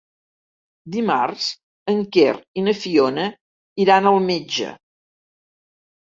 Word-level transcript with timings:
Dimarts 0.93 1.49
en 1.91 1.99
Quer 2.15 2.31
i 2.61 2.63
na 2.67 2.73
Fiona 2.85 3.25
iran 3.83 4.07
al 4.13 4.17
metge. 4.31 4.71